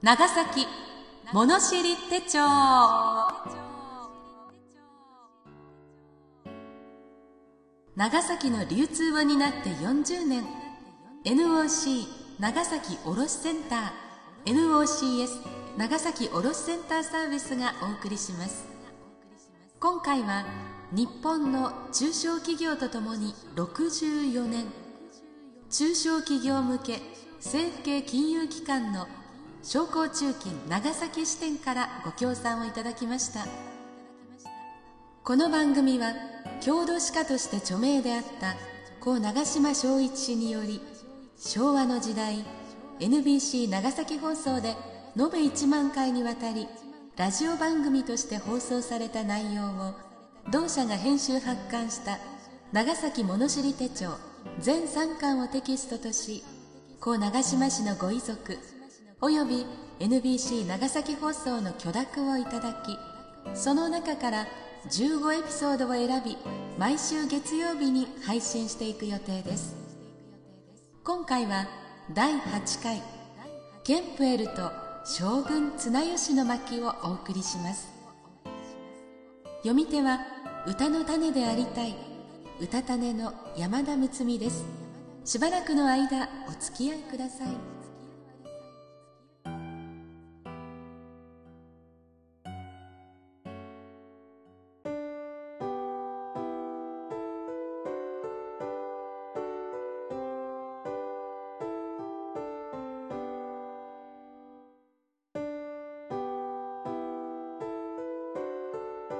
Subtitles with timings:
[0.00, 0.64] 長崎
[1.32, 2.38] 物知り手帳。
[7.96, 10.44] 長崎の流通を担って40年
[11.24, 12.04] NOC
[12.38, 15.28] 長崎卸センター NOCS
[15.76, 18.68] 長崎卸センターサービスがお送りします。
[19.80, 20.44] 今回は
[20.92, 24.66] 日本の中小企業とともに64年
[25.70, 27.00] 中小企業向け
[27.38, 29.08] 政府系金融機関の
[29.62, 33.46] 商工中金長崎支店からご協賛をいただきました。
[35.28, 36.14] この番組は
[36.62, 38.56] 郷土史家として著名であった
[38.98, 40.80] 故長島昭一氏により
[41.36, 42.46] 昭和の時代
[42.98, 44.76] NBC 長崎放送で延
[45.30, 46.66] べ1万回にわたり
[47.18, 49.94] ラジオ番組として放送された内容を
[50.50, 52.18] 同社が編集発刊した
[52.72, 54.12] 長崎物知り手帳
[54.60, 56.42] 全3巻をテキストとし
[57.00, 58.56] 故長島市のご遺族
[59.20, 59.66] および
[59.98, 62.96] NBC 長崎放送の許諾をいただき
[63.52, 64.46] その中から
[64.88, 66.36] 15エピソードを選び
[66.78, 69.74] 毎週月曜日に配信していく予定です。
[71.02, 71.66] 今回は
[72.14, 73.02] 第8回
[73.82, 74.70] ケンプエルと
[75.04, 77.88] 将軍綱吉の巻をお送りします。
[79.62, 80.20] 読み手は
[80.64, 81.96] 歌の種でありたい
[82.60, 84.64] 歌種の山田睦美です。
[85.24, 87.77] しばらくの間お付き合いください。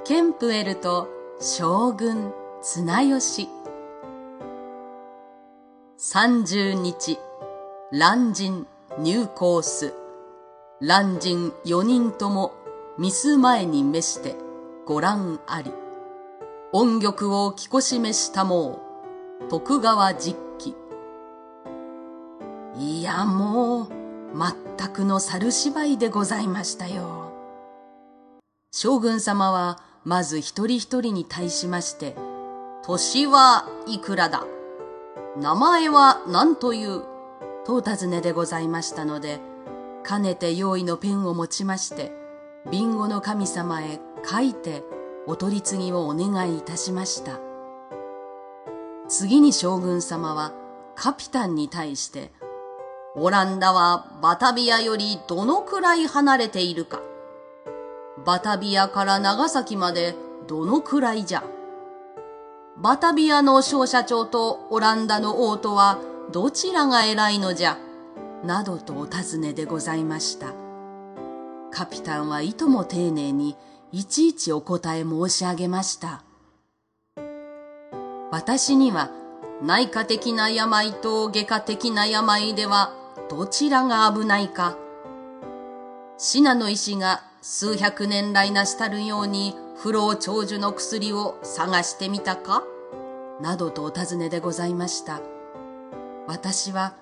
[0.09, 1.07] ケンプエルと
[1.39, 3.47] 将軍綱吉。
[5.99, 7.19] 三十日
[7.93, 8.67] 乱人
[8.99, 9.93] 入港す
[10.81, 12.55] 乱人四人とも
[12.97, 14.35] ミス前に召して
[14.87, 15.75] ご覧あり。
[16.73, 18.81] 音曲を聞こしめしたも
[19.43, 20.75] う徳川実記
[22.79, 23.89] いやもう
[24.79, 27.31] 全くの猿芝居でございましたよ。
[28.73, 32.17] 将軍様はまず一人一人に対しまして、
[32.85, 34.47] 年はいくらだ
[35.37, 37.03] 名前は何という、
[37.67, 39.41] とお尋ねでございましたので、
[40.03, 42.13] かねて用意のペンを持ちまして、
[42.71, 44.83] ビンゴの神様へ書いて
[45.27, 47.39] お取り次ぎをお願いいたしました。
[49.09, 50.53] 次に将軍様は
[50.95, 52.33] カピタンに対して、
[53.15, 57.01] オランダはバタビアよりどのくらい離れているか？
[58.25, 60.15] バタビアから長崎まで
[60.47, 61.43] どのくらいじゃ？
[62.77, 65.99] バタビアの商社長とオランダの王とは
[66.33, 67.79] どちらが偉いのじゃ？
[68.45, 70.55] などとお尋ねでございました。
[71.71, 73.57] カピタンはいとも丁寧に
[73.93, 76.23] いちいちお答え申し上げました。
[78.31, 79.11] 私には
[79.63, 82.93] 内科的な病と外科的な病では
[83.29, 84.77] どちらが危ないか。
[86.17, 92.63] シナの医師が数百年来なしたるように不老長寿の薬を探してみたか？
[93.41, 95.23] などとお尋ねでございました。
[96.27, 96.95] 私は、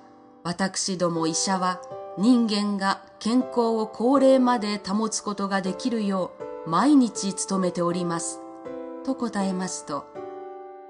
[0.45, 1.81] 私ども医者は
[2.17, 6.31] 人間が健康を高齢まで保つことができるよ
[6.65, 8.41] う毎日努めております。
[9.05, 10.07] と答えますと、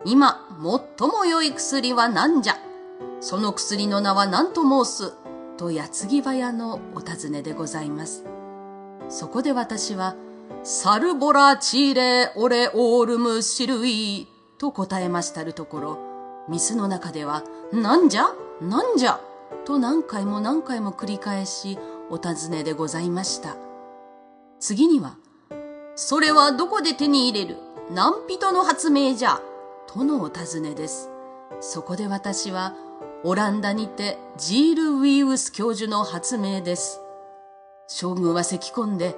[0.04, 0.46] 今、
[0.98, 2.56] 最も良い薬は何じゃ？
[3.20, 5.14] その薬の名は何と申す？
[5.56, 8.26] と矢継ぎ早のお尋ねでございます。
[9.08, 10.16] そこで私は、
[10.62, 14.26] サルボラチーレオレオールムシルイ
[14.58, 15.98] と答えましたるところ、
[16.48, 18.26] ミスの中では、なんじゃ？
[18.60, 19.20] なんじゃ？
[19.64, 21.78] と何回も何回も繰り返し
[22.10, 23.56] お尋ねでございました。
[24.58, 25.16] 次には、
[25.94, 27.56] それはどこで手に入れる？
[27.90, 29.40] 何人の発明じゃ？
[29.86, 31.10] とのお尋ねです。
[31.60, 32.74] そこで私は、
[33.24, 37.00] オランダにてジール・ウィーウス教授の発明です。
[37.88, 39.16] 将軍は咳き込んで、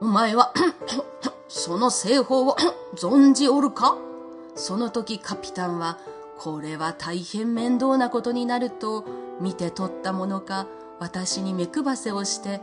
[0.00, 0.52] お前は
[1.48, 2.56] その製法を
[2.96, 3.96] 存じおるか？
[4.54, 5.98] その時カピタンは、
[6.38, 9.04] これは大変面倒なことになると
[9.40, 10.66] 見て取ったものか、
[10.98, 12.60] 私に目配せをして、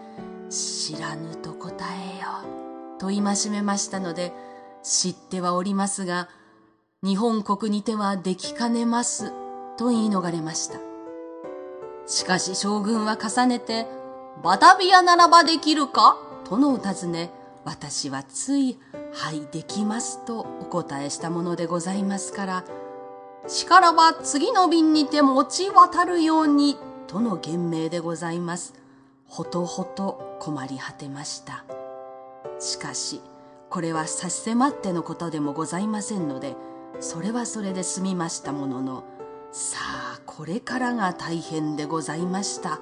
[0.50, 1.74] 知らぬと答
[2.16, 4.34] えよ、と戒めましたので、
[4.82, 6.30] 知ってはおりますが、
[7.04, 9.32] 日本国にてはできかねます、
[9.78, 10.80] と言い逃れました。
[12.06, 13.88] しかし将軍は重ねて、
[14.42, 16.18] バタビアならばできるか？
[16.46, 17.32] とのお尋ね、
[17.64, 18.78] 私はつい、
[19.14, 22.64] はい、できますとお答えしたものでございますから、
[23.48, 26.78] しからば次の便にて持ち渡るように、
[27.08, 28.74] との言命でございます。
[29.28, 31.64] ほとほと困り果てました。
[32.60, 33.22] しかし
[33.70, 36.56] これは差し迫ってのことでもございませんので
[37.00, 39.04] それはそれで済みましたものの
[39.52, 42.80] さあこれからが大変でございました。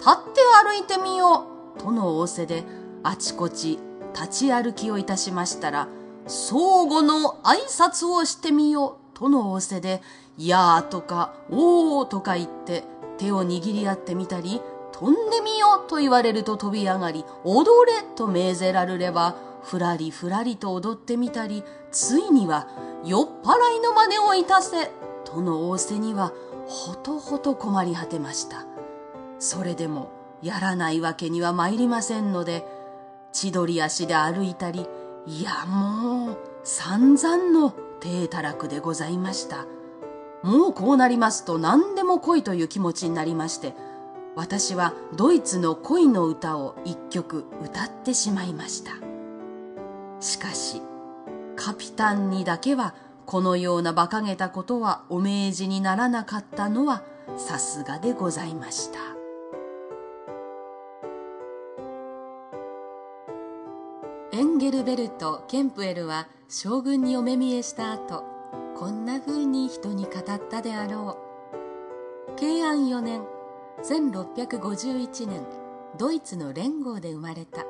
[0.00, 2.64] 立って歩いてみようとの仰せで
[3.02, 3.78] あちこち
[4.14, 5.88] 立ち歩きをいたしましたら
[6.26, 10.00] 相互の挨拶をしてみようとの仰せで
[10.38, 12.84] やーとかおーとか言って
[13.18, 14.60] 手を握り合ってみたり
[14.92, 21.62] 飛んでみようと言われると飛び上がり踊れと命ぜられればふらりふらりと踊ってみたり
[21.92, 22.68] ついには
[23.04, 24.90] 酔っ払いの真似をいたせ
[25.24, 26.32] との仰せには
[26.66, 28.69] ほとほと困り果てました。
[29.40, 32.64] それでもやらないわけには参りませんので
[33.32, 34.86] 千鳥足で歩いたり
[35.26, 39.66] いやもう散々の低たらくでございました。
[40.42, 43.74] もうこうなりますと何でも来いという気持ちになりまして
[44.36, 48.92] 私はドイツの恋の歌を一曲歌ってしまいました。
[50.20, 50.80] しかし
[51.56, 52.94] カピタンにだけは
[53.26, 57.02] このような馬鹿げたことはお命じにならなかったのは
[57.36, 59.19] さすがでございました。
[64.40, 68.24] エンゲルベルト・ケンプエルは将軍にお目見えした後
[68.74, 71.18] こんな風に人に語ったであろ
[72.32, 72.36] う。
[72.38, 73.22] 慶安4年
[73.82, 75.46] 1651年
[75.98, 77.66] ドイツの連合で生まれた。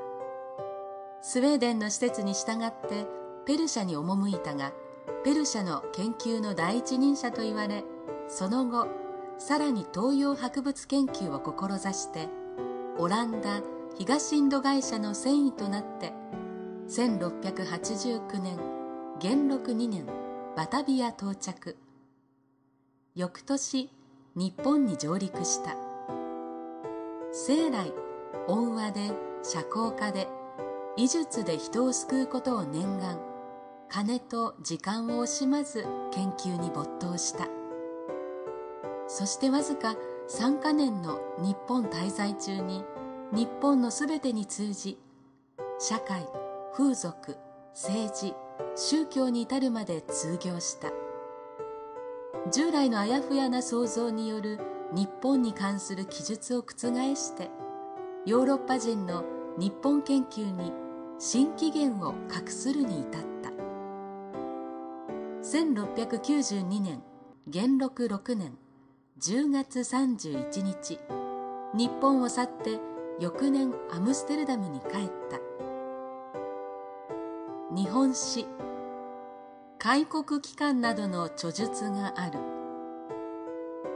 [1.22, 3.04] スウェーデンの施設に従って
[3.46, 4.72] ペルシャに赴いたが
[5.24, 7.82] ペルシャの研究の第一人者と言われ
[8.28, 8.86] その後
[9.38, 12.28] さらに東洋博物研究を志して
[12.96, 13.60] オランダ
[13.98, 16.12] 東インド会社の繊維となって
[16.90, 18.58] 1689年
[19.20, 20.06] 元禄2年
[20.56, 21.76] バタビア到着。
[23.14, 23.90] 翌年
[24.34, 25.76] 日本に上陸した。
[27.30, 27.92] 生来
[28.48, 29.12] 温和で
[29.44, 30.26] 社交家で
[30.96, 33.20] 医術で人を救うことを念願
[33.88, 37.46] 金と時間を惜しまず研究に没頭した。
[39.06, 39.94] そしてわずか
[40.28, 42.82] 3か年の日本滞在中に
[43.30, 44.98] 日本のすべてに通じ
[45.78, 46.26] 社会
[46.72, 47.36] 風俗
[47.74, 48.34] 政治
[48.76, 50.92] 宗教に至るまで通行した。
[52.52, 54.58] 従来のあやふやな想像による
[54.92, 56.74] 日本に関する記述を覆
[57.14, 57.50] して
[58.26, 59.24] ヨーロッパ人の
[59.58, 60.72] 日本研究に
[61.18, 63.50] 新起源を画するに至った。
[65.42, 67.02] 1692年
[67.46, 68.56] 元禄6年
[69.20, 70.98] 10月31日
[71.74, 72.78] 日本を去って
[73.18, 75.38] 翌年アムステルダムに帰った。
[77.72, 78.48] 日本史。
[79.78, 82.40] 開国機関などの著述がある。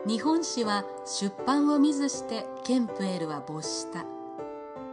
[0.07, 4.05] 日本史は出版を見ずしてケンプエルは没した。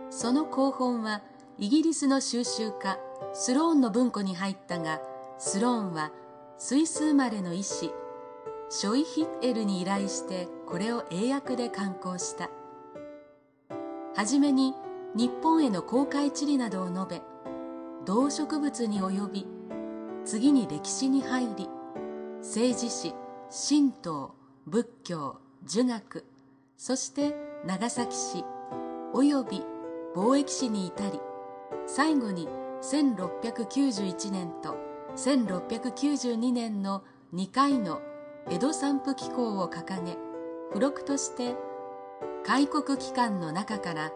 [0.10, 1.22] その広本は
[1.60, 2.98] イギリスの収集家
[3.34, 5.00] スローンの文庫に入ったが
[5.38, 6.12] スローンは
[6.58, 7.92] スイス生まれの医師
[8.70, 12.50] ショイヒッエルに依頼してこれを英訳で刊行した。
[14.16, 14.74] はじめに
[15.14, 17.31] 日本への公開地理などを述べ
[18.06, 19.48] 動植物に及び
[20.26, 21.70] 次に歴史に入り
[22.40, 23.14] 政治史
[23.70, 24.34] 神道
[24.66, 26.26] 仏教儒学
[26.78, 28.44] そして長崎市
[29.14, 29.64] および
[30.16, 31.20] 貿易史に至り
[31.86, 32.48] 最後に
[32.82, 34.78] 1691年と
[35.16, 37.04] 1692年の
[37.36, 38.02] 2回の
[38.50, 40.18] 江戸散布機構を掲げ
[40.70, 41.56] 付録として
[42.44, 44.12] 開国機関の中から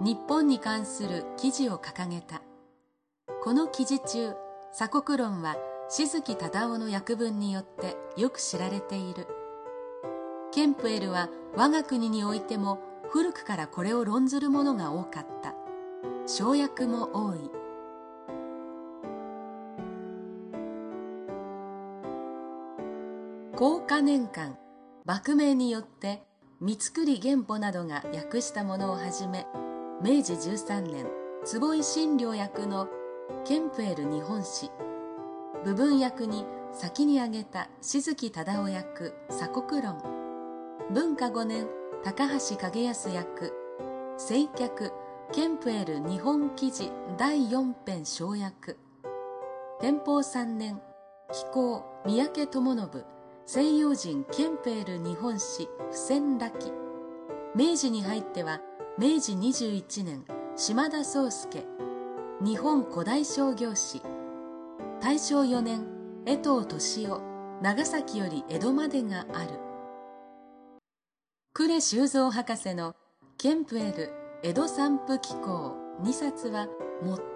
[0.00, 2.42] 日本に関する記事を掲げた。
[3.48, 4.34] この記事中
[4.72, 5.56] 鎖国論は
[5.88, 9.26] 静木忠夫の訳文によってよく知られている。
[10.52, 12.78] ケンプエルは我が国においても
[13.08, 15.54] 古くからこれを論ずるものが多かった。
[16.26, 17.38] 生薬も多い。
[23.56, 24.58] 高化年間
[25.06, 26.22] 幕命によって
[26.60, 29.46] 三栗原甫などが訳したものをはじめ
[30.02, 31.06] 明治13年
[31.46, 32.88] 坪井新良役の
[33.44, 34.70] ケンプエル日本史。
[35.64, 39.98] 部分役に先に挙げた静木忠夫役鎖国論。
[40.90, 41.66] 文化5年
[42.04, 43.52] 高橋景康役。
[44.18, 44.92] 清客
[45.32, 48.78] ケンプエル日本記事第4編省略
[49.80, 50.80] 天保3年
[51.30, 53.04] 飛行三宅智信。
[53.44, 56.72] 西洋人ケンプエル日本史不戦落
[57.54, 58.60] 明治に入っては
[58.98, 60.24] 明治21年
[60.56, 61.66] 島田宗介。
[62.40, 64.00] 日本古代商業史。
[65.00, 65.84] 大正4年
[66.24, 67.20] 江藤敏夫
[67.60, 69.58] 長崎より江戸までがある。
[71.52, 72.94] 呉修造博士の
[73.38, 74.12] ケンプエル
[74.44, 76.68] 江戸散布機構2冊は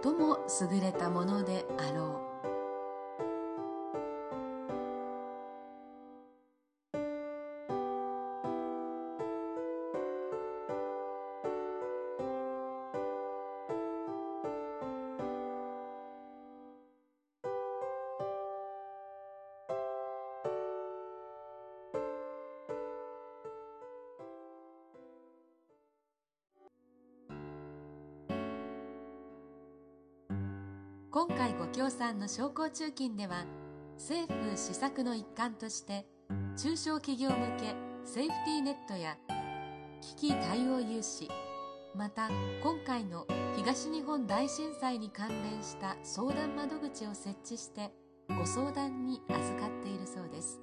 [0.04, 0.38] 最も
[0.70, 2.21] 優れたものであろう。
[31.12, 33.44] 今回ご協賛の商工中金では
[33.98, 36.06] 政府施策の一環として
[36.56, 39.18] 中小企業向けセーフティーネットや
[40.16, 41.28] 危機対応融資
[41.94, 42.30] また
[42.62, 43.26] 今回の
[43.58, 47.90] 東日本大震災に関連した相談窓口を設置して
[48.30, 50.62] ご相談に預かっているそうです。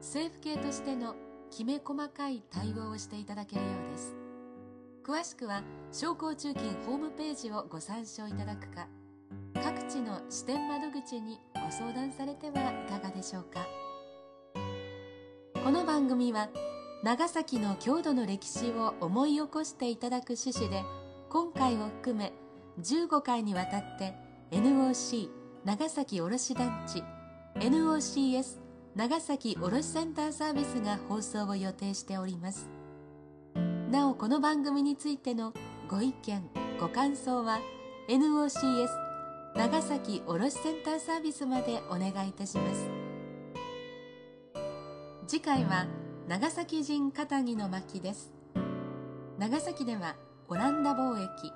[0.00, 1.14] 政府系としての
[1.52, 4.16] きめ細かい対応をしていただけるようです。
[5.04, 8.88] 詳しくは商工中金ホームページをご参照いただくか
[9.62, 12.52] 各地の支店窓口にご相談されては
[12.86, 13.66] いかがでしょうか。
[15.64, 16.48] この番組は
[17.02, 20.84] 長崎の郷土の歴史を思い起こしていただく趣旨で
[21.28, 22.32] 今回を含め
[22.80, 24.14] 15回にわたって
[24.50, 25.28] NOC
[25.64, 27.02] 長崎卸団地
[27.60, 28.60] NOCS
[28.94, 32.68] 長崎卸センターサービスが放送を予定しております。
[33.90, 35.52] なおこの番組についての
[35.88, 36.48] ご意見
[36.80, 37.60] ご感想は
[38.08, 39.07] NOCS
[39.56, 42.88] 長崎卸センターサービスまでお願いいたします。
[45.26, 45.86] 次回は
[46.26, 48.32] 長崎人片木の巻です。
[49.38, 50.16] 長崎では
[50.48, 51.52] オランダ貿易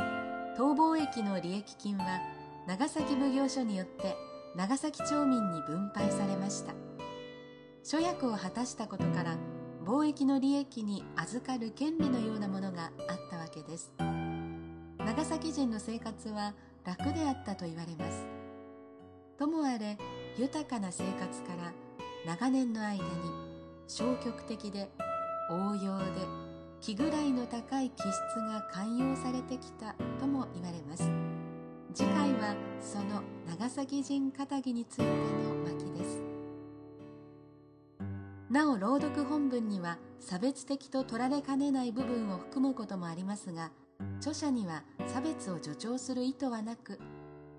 [0.59, 2.21] 逃亡駅の利益金は
[2.67, 4.17] 長崎奉行所によって
[4.55, 6.75] 長崎町民に分配されました。
[7.83, 9.37] 諸役を果たしたことから
[9.85, 13.93] 貿易の利益に預かる権利のようなものがあったわけです。
[14.99, 18.27] 長崎人の生活は楽であったと言われます。
[19.39, 19.99] ともあれ
[20.37, 21.73] 豊かな生活から
[22.27, 23.03] 長年の間に
[23.89, 24.89] 消極的で
[25.51, 26.05] 応用で
[26.81, 31.11] 気ぐらいの高い気質が寛容されてきたとも言われます。
[31.95, 35.11] 次回はその長崎人肩着についての
[35.65, 36.23] 巻です。
[38.51, 43.71] なお朗読本文には差別的と取られかねない部分を含むこともありますが
[44.19, 46.99] 著者には差別を助長する意図はなく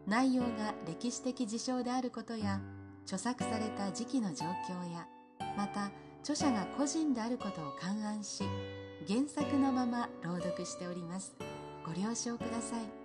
[0.08, 2.62] 内容が歴史的事象であることや
[3.04, 5.08] 著作された時期の状況や
[5.58, 8.44] また著者が個人であることを勘案し
[9.08, 11.36] 原作のまま朗読しております。
[11.86, 13.04] ご了承ください。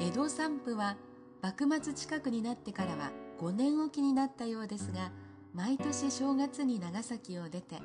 [0.00, 0.96] 江戸散布は
[1.42, 3.10] 幕末近くになってからは
[3.40, 5.10] 5年おきになったようですが
[5.52, 7.80] 毎年正月に長崎を出て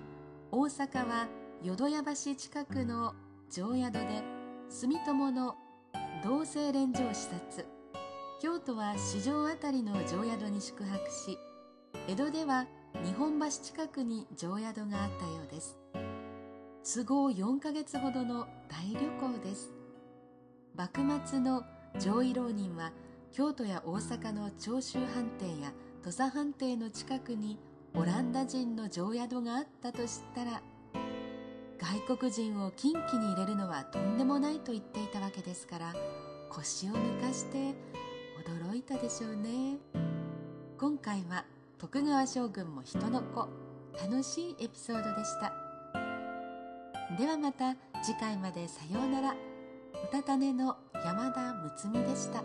[0.51, 1.27] 大阪は
[1.63, 3.15] 淀屋橋近くの
[3.49, 4.23] 常宿で
[4.69, 5.55] 住友の
[6.23, 7.65] 同性連城視察。
[8.39, 11.39] 京都は四条辺りの常宿に宿泊し
[12.07, 12.67] 江戸では
[13.03, 15.79] 日本橋近くに常宿があったようです。
[16.83, 19.73] 都合4ヶ月ほどの大旅行です。
[20.75, 21.63] 幕末の
[21.99, 22.91] 上位浪人は
[23.31, 25.73] 京都や大阪の長州藩邸や
[26.03, 27.57] 土佐藩邸の近くに
[27.95, 30.61] オランダ人の常宿があったと知ったら
[31.79, 35.93] 外国人を近畿に入れるのはとんでもないと言っていたわけですから
[36.49, 37.75] 腰を抜かして
[38.45, 39.77] 驚いたでしょうね。
[40.79, 41.45] 今回は
[41.77, 43.47] 徳川将軍も人の子。
[43.99, 45.51] 楽しいエピソードでした。
[47.17, 49.31] ではまた次回までさようなら。
[49.31, 49.35] う
[50.11, 52.43] たた寝の山田睦美でした。